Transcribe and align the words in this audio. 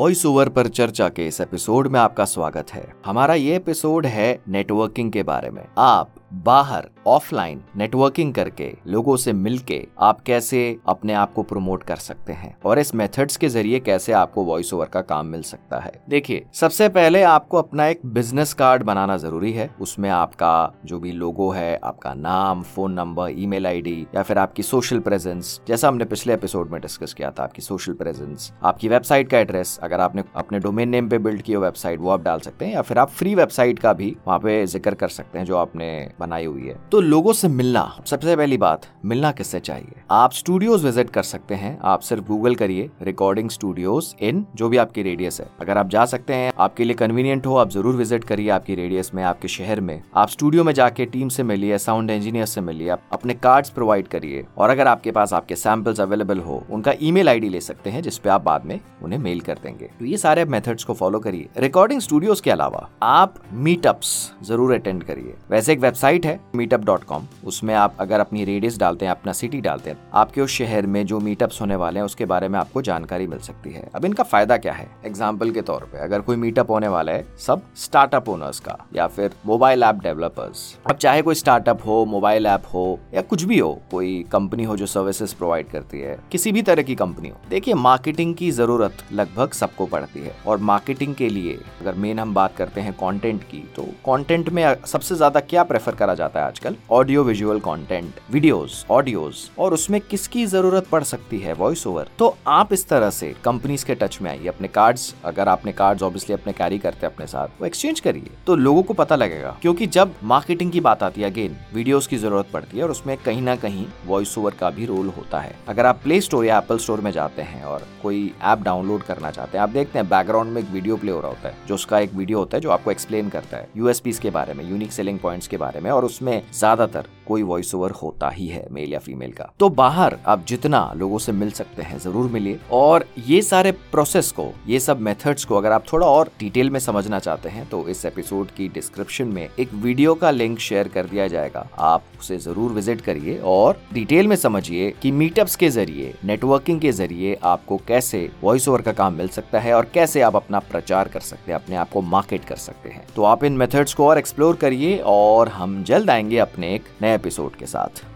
Voice 0.00 0.26
over 0.26 0.48
पर 0.48 0.68
चर्चा 0.68 1.08
के 1.08 1.26
इस 1.26 1.40
एपिसोड 1.40 1.86
में 1.86 2.00
आपका 2.00 2.24
स्वागत 2.24 2.66
है। 2.72 2.94
हमारा 3.06 3.34
ये 3.34 3.56
एपिसोड 3.56 4.06
है 4.06 4.42
नेटवर्किंग 4.48 5.12
के 5.12 5.22
बारे 5.22 5.50
में। 5.50 5.68
आप 5.78 6.14
बाहर 6.32 6.88
ऑफलाइन 7.06 7.62
नेटवर्किंग 7.76 8.32
करके 8.34 8.72
लोगों 8.86 9.16
से 9.16 9.32
मिलके 9.32 9.80
आप 10.00 10.20
कैसे 10.20 10.60
अपने 10.88 11.12
आप 11.14 11.32
को 11.32 11.42
प्रमोट 11.42 11.82
कर 11.82 11.96
सकते 11.98 12.32
हैं 12.32 12.54
और 12.64 12.78
इस 12.78 12.94
मेथड्स 12.94 13.36
के 13.36 13.48
ज़रिए 13.48 13.80
कैसे 13.80 14.12
आपको 14.12 14.44
वॉइस 14.44 14.72
ओवर 14.74 14.86
का 14.86 15.00
काम 15.02 15.26
मिल 15.26 15.42
सकता 15.42 15.78
है। 15.78 15.92
देखिए, 16.08 16.44
सबसे 16.54 16.88
पहले 16.88 17.22
आपको 17.22 17.58
अपना 17.58 17.86
एक 17.86 18.00
बिज़नेस 18.06 18.52
कार्ड 18.54 18.82
बनाना 18.82 19.16
ज़रूरी 19.16 19.52
है। 19.52 19.68
उसमें 19.80 20.08
आपका 20.10 20.72
जो 20.86 20.98
भी 21.00 21.12
लोगो 21.12 21.50
है, 21.50 21.78
आपका 21.84 22.14
नाम 22.14 22.62
फ़ोन 22.64 22.92
नंबर 22.92 23.30
ईमेल 23.32 23.66
आईडी 23.66 24.06
या 24.14 24.22
फिर 24.22 24.38
आपकी 24.38 24.62
सोशल 24.62 24.98
प्रेजेंस 25.00 25.60
जैसा 25.68 25.88
हमने 25.88 26.04
पिछले 26.04 26.34
एपिसोड 26.34 26.70
में 26.70 26.80
डिस्कस 26.80 27.14
किया 27.14 27.30
था, 27.30 27.42
आपकी 27.42 27.62
सोशल 27.62 27.92
प्रेजेंस 27.92 28.52
आपकी 28.64 28.88
वेबसाइट 28.88 29.28
का 29.30 29.38
एड्रेस 29.38 29.78
अगर 29.82 30.00
आपने 30.00 30.24
अपने 30.36 30.58
डोमेन 30.58 30.88
नेम 30.88 31.08
पे 31.08 31.18
बिल्ड 31.20 31.42
किया 31.42 31.58
वेबसाइट 31.58 32.00
वो 32.00 32.10
आप 32.10 32.22
डाल 32.22 32.40
सकते 32.40 32.64
हैं 32.64 32.72
या 32.74 32.82
फिर 32.82 32.98
आप 32.98 33.10
फ्री 33.10 33.34
वेबसाइट 33.34 33.78
का 33.78 33.92
भी 33.92 34.14
वहाँ 34.26 34.38
पे 34.38 34.64
ज़िक्र 34.66 34.94
कर 34.94 35.08
सकते 35.10 35.38
हैं 35.38 35.44
जो 35.46 35.56
आपने 35.56 35.90
बनाई 36.20 36.44
हुई 36.44 36.66
है। 36.66 36.78
तो 36.92 37.00
लोगों 37.00 37.32
से 37.32 37.48
मिलना 37.48 37.82
सबसे 38.06 38.34
पहली 38.36 38.56
बात, 38.56 38.86
मिलना 39.04 39.30
किससे 39.32 39.58
चाहिए? 39.60 40.00
आप 40.10 40.32
स्टूडियोज 40.32 40.84
विज़िट 40.84 41.10
कर 41.10 41.22
सकते 41.22 41.54
हैं। 41.54 41.78
आप 41.82 42.00
सिर्फ़ 42.00 42.24
गूगल 42.24 42.54
करिए 42.54 42.88
रिकॉर्डिंग 43.02 43.50
स्टूडियोज 43.50 44.14
इन 44.20 44.44
जो 44.56 44.68
भी 44.68 44.76
आपकी 44.76 45.02
रेडियस 45.02 45.40
है। 45.40 45.46
अगर 45.60 45.78
आप 45.78 45.88
जा 45.88 46.04
सकते 46.04 46.34
हैं, 46.34 46.52
आपके 46.58 46.84
लिए 46.84 46.94
कन्वीनियंट 46.94 47.46
हो, 47.46 47.56
आप 47.56 47.70
ज़रूर 47.70 47.96
विज़िट 47.96 48.24
करिए 48.24 48.48
आपकी 48.50 48.74
रेडियस 48.74 49.14
में, 49.14 49.22
आपके 49.24 49.48
शहर 49.48 49.80
में। 49.80 50.02
आप 50.16 50.28
स्टूडियो 50.28 50.64
में 50.64 50.72
जाके 50.72 51.06
टीम 51.06 51.28
से 51.28 51.42
मिलिए 51.42 51.78
साउंड 51.78 52.10
इंजीनियर 52.10 52.46
से 52.46 52.60
मिलिए, 52.60 52.88
आप 52.88 53.02
अपने 53.12 53.34
कार्ड्स 53.34 53.70
प्रोवाइड 53.70 54.08
करिए। 54.08 54.44
और 54.58 54.70
अगर 54.70 54.88
आपके 54.88 55.10
पास 55.10 55.32
आपके 55.32 55.56
सैंपल्स 55.56 56.00
अवेलेबल 56.00 56.38
हो, 56.38 56.62
उनका 56.70 56.94
ईमेल 57.02 57.28
आईडी 57.28 57.48
ले 57.48 57.60
सकते 57.60 57.90
हैं, 57.90 58.02
जिसपे 58.02 58.28
आप 58.28 58.44
बाद 58.44 58.66
में 58.66 58.78
उन्हें 59.02 59.18
मेल 59.18 59.40
कर 59.40 59.58
देंगे। 59.62 59.90
तो 59.98 60.04
ये 60.04 60.16
सारे 60.16 60.44
मेथड्स 60.46 60.84
को 60.84 60.94
फॉलो 60.94 61.18
करिए। 61.20 61.48
रिकॉर्डिंग 61.58 62.00
स्टूडियोज 62.00 62.40
के 62.40 62.50
अलावा, 62.50 62.88
आप 63.02 63.34
मीटअप्स 63.52 64.32
ज़रूर 64.42 64.74
अटेंड 64.74 65.02
करिए। 65.04 65.34
वैसे 65.50 65.72
एक 65.72 65.80
वेबसाइट 65.80 66.26
है 66.26 66.38
मीटअप 66.54 66.78
डॉट 66.84 67.04
कॉम 67.04 67.26
उसमें 67.44 67.74
आप 67.74 67.96
अगर 68.00 68.20
अपनी 68.20 68.44
रेडियस 68.44 68.78
डालते 68.78 69.06
हैं, 69.06 69.10
अपना 69.12 69.32
सिटी 69.32 69.60
डालते 69.60 69.90
हैं, 69.90 69.98
आपके 70.14 70.40
उस 70.40 70.50
शहर 70.50 70.86
में 70.86 71.04
जो 71.06 71.20
मीटअप्स 71.20 71.60
होने 71.60 71.76
वाले 71.76 71.98
हैं, 71.98 72.04
उसके 72.06 72.24
बारे 72.26 72.48
में 72.48 72.58
आपको 72.58 72.82
जानकारी 72.82 73.26
मिल 73.26 73.38
सकती 73.40 73.72
है। 73.72 73.88
अब 73.94 74.04
इनका 74.04 74.24
फ़ायदा 74.24 74.56
क्या 74.56 74.72
है? 74.72 74.88
एग्ज़ाम्पल 75.06 75.50
के 75.50 75.62
तौर 75.62 75.84
पर 75.84 75.98
अगर 76.00 76.20
कोई 76.20 76.36
मीटअप 76.36 76.70
होने 76.70 76.88
वाला 76.88 77.12
है, 77.12 77.26
सब 77.38 77.62
स्टार्टअप 77.76 78.28
ओनर्स 78.28 78.60
का, 78.60 78.76
या 78.94 79.06
फिर 79.08 79.34
मोबाइल 79.46 79.82
ऐप 79.82 80.00
डेवलपर्स 80.02 80.62
अब 80.90 80.96
चाहे 80.96 81.22
कोई 81.22 81.34
स्टार्टअप 81.34 81.86
हो 81.86 82.04
मोबाइल 82.06 82.46
ऐप 82.46 82.62
हो, 82.74 82.98
या 83.14 83.22
कुछ 83.22 83.42
भी 83.42 83.58
हो, 83.58 83.72
कोई 83.90 84.24
कंपनी 84.32 84.64
हो 84.64 84.76
जो 84.76 84.86
सर्विसेज़ 84.88 85.34
प्रोवाइड 85.34 85.70
करती 85.70 86.00
है, 86.00 86.18
किसी 86.32 86.52
भी 86.52 86.62
तरह 86.62 86.82
की 86.82 86.94
कंपनी 86.96 87.28
हो, 87.28 87.36
देखिए 87.50 87.74
मार्केटिंग 87.76 88.34
की 88.34 88.50
ज़रूरत 88.52 89.04
लगभग 89.12 89.52
सबको 89.52 89.86
पड़ती 89.86 90.20
है। 90.20 90.34
और 90.46 90.58
मार्केटिंग 90.60 91.14
के 91.14 91.28
लिए 91.28 91.58
अगर 91.80 91.94
मेन 91.94 92.18
हम 92.18 92.34
बात 92.34 92.56
करते 92.56 92.80
हैं 92.80 92.92
कंटेंट 92.94 93.42
की 93.44 93.62
तो 93.76 93.82
कंटेंट 94.06 94.48
में 94.48 94.64
सबसे 94.86 95.14
ज़्यादा 95.14 95.40
क्या 95.42 95.62
प्रेफर 95.64 95.94
करा 95.94 96.14
जाता 96.14 96.40
है 96.40 96.46
आजकल? 96.46 96.69
Audio 96.90 97.24
visual 97.24 97.58
content 97.60 98.20
videos 98.30 98.84
audios 98.90 99.36
और 99.58 99.74
उसमें 99.74 100.00
किसकी 100.00 100.44
ज़रूरत 100.46 100.88
पड़ 100.88 101.02
सकती 101.04 101.38
है 101.38 101.52
वॉइस 101.54 101.86
ओवर 101.86 102.08
तो 102.18 102.36
आप 102.48 102.72
इस 102.72 102.88
तरह 102.88 103.10
से 103.10 103.34
कंपनीज़ 103.44 103.84
के 103.86 103.94
टच 103.94 104.18
में 104.22 104.30
आइए, 104.30 104.46
अपने 104.48 104.68
कार्ड्स 104.68 105.14
अगर 105.24 105.48
आपने 105.48 105.72
कार्ड्स 105.72 106.02
ऑब्वियसली 106.02 106.34
अपने 106.34 106.52
कैरी 106.52 106.78
करते 106.78 107.06
हैं 107.06 107.12
अपने 107.14 107.26
साथ, 107.26 107.48
वो 107.60 107.66
एक्सचेंज 107.66 108.00
करिए। 108.00 108.30
तो 108.46 108.56
लोगों 108.56 108.82
को 108.82 108.94
पता 108.94 109.16
लगेगा, 109.16 109.56
क्योंकि 109.62 109.86
जब 109.88 110.14
मार्केटिंग 110.24 110.72
की 110.72 110.80
बात 110.80 111.02
आती 111.02 111.20
है 111.20 111.30
अगेन 111.30 111.56
वीडियोस 111.74 112.06
की 112.06 112.16
ज़रूरत 112.18 112.50
पड़ती 112.52 112.76
है 112.76 112.84
और 112.84 112.90
उसमें 112.90 113.16
कहीं 113.16 113.42
ना 113.42 113.56
कहीं 113.56 113.86
वॉइस 114.06 114.36
ओवर 114.38 114.54
का 114.60 114.70
भी 114.70 114.86
रोल 114.86 115.08
होता 115.16 115.40
है। 115.40 115.54
अगर 115.68 115.86
आप 115.86 116.00
प्ले 116.02 116.20
स्टोर 116.20 116.44
या 116.44 116.58
एप्पल 116.58 116.78
स्टोर 116.78 117.00
में 117.00 117.10
जाते 117.12 117.42
हैं 117.42 117.62
और 117.64 117.86
कोई 118.02 118.32
ऐप 118.42 118.62
डाउनलोड 118.62 119.02
करना 119.02 119.30
चाहते 119.30 119.58
हैं, 119.58 119.62
आप 119.62 119.70
देखते 119.70 119.98
हैं 119.98 120.08
बैकग्राउंड 120.08 120.52
में 120.52 120.62
एक 120.62 120.68
वीडियो 120.70 120.96
प्ले 120.96 121.12
हो 121.12 121.20
रहा 121.20 121.30
होता 121.30 121.48
है, 121.48 121.56
जो 121.68 121.74
उसका 121.74 121.98
एक 121.98 122.14
वीडियो 122.14 122.38
होता 122.38 122.56
है, 122.56 122.60
जो 122.60 122.70
आपको 122.70 122.90
एक्सप्लेन 122.90 123.28
करता 123.28 123.56
है 123.56 123.68
यूएसपी 123.76 124.12
के 124.12 124.30
बारे 124.30 124.54
में 124.54 124.68
यूनिक 124.70 124.92
सेलिंग 124.92 125.18
पॉइंट्स 125.18 125.48
के 125.48 125.56
बारे 125.56 125.80
में, 125.80 125.90
और 125.90 126.04
उसमें 126.04 126.42
ज़्यादातर 126.60 127.06
कोई 127.26 127.42
वॉइस 127.42 127.74
ओवर 127.74 127.90
होता 127.92 128.28
ही 128.30 128.46
है 128.48 128.66
मेल 128.72 128.92
या 128.92 128.98
फीमेल 128.98 129.32
का। 129.32 129.44
तो 129.60 129.68
बाहर 129.70 130.16
आप 130.26 130.44
जितना 130.46 130.80
लोगों 130.96 131.18
से 131.18 131.32
मिल 131.32 131.50
सकते 131.50 131.82
हैं, 131.82 131.98
ज़रूर 131.98 132.30
मिलिए। 132.30 132.58
और 132.72 133.04
ये 133.26 133.40
सारे 133.42 133.72
प्रोसेस 133.92 134.30
को, 134.32 134.46
ये 134.68 134.80
सब 134.80 135.00
मेथड्स 135.00 135.44
को 135.44 135.56
अगर 135.56 135.72
आप 135.72 135.84
थोड़ा 135.92 136.06
और 136.06 136.30
डिटेल 136.40 136.70
में 136.70 136.78
समझना 136.80 137.18
चाहते 137.18 137.48
हैं 137.48 137.68
तो 137.68 137.86
इस 137.88 138.04
एपिसोड 138.06 138.50
की 138.50 138.68
डिस्क्रिप्शन 138.68 139.28
में 139.28 139.48
एक 139.58 139.74
वीडियो 139.74 140.14
का 140.14 140.30
लिंक 140.30 140.58
शेयर 140.58 140.88
कर 140.88 141.06
दिया 141.06 141.26
जाएगा। 141.28 141.66
आप 141.78 142.02
उसे 142.20 142.38
ज़रूर 142.38 142.72
विज़िट 142.72 143.00
करिए 143.00 143.38
और 143.44 143.80
डिटेल 143.92 144.28
में 144.28 144.36
समझिए 144.36 144.90
कि 145.02 145.10
मीटअप्स 145.12 145.56
के 145.56 145.68
ज़रिए 145.70 146.14
नेटवर्किंग 146.24 146.80
के 146.80 146.92
ज़रिए 146.92 147.38
आपको 147.44 147.76
कैसे 147.88 148.28
वॉइस 148.42 148.68
ओवर 148.68 148.82
का 148.82 148.92
काम 148.92 149.14
मिल 149.14 149.28
सकता 149.28 149.60
है 149.60 149.74
और 149.74 149.90
कैसे 149.94 150.20
आप 150.20 150.36
अपना 150.36 150.58
प्रचार 150.70 151.08
कर 151.08 151.20
सकते 151.20 151.52
हैं, 151.52 151.60
अपने 151.60 151.76
आप 151.76 151.90
को 151.90 152.00
मार्केट 152.02 152.44
कर 152.44 152.56
सकते 152.58 152.88
हैं। 152.88 153.06
तो 153.16 153.24
आप 153.24 153.44
इन 153.44 153.52
मेथड्स 153.52 153.94
को 153.94 154.08
और 154.08 154.18
एक्सप्लोर 154.18 154.56
करिए 154.56 154.96
और 155.06 155.48
हम 155.50 155.82
जल्द 155.84 156.10
आएँगे 156.10 156.38
अपने 156.52 156.74
एक 156.74 156.84
नए 157.02 157.14
एपिसोड 157.14 157.56
के 157.56 157.66
साथ। 157.66 158.04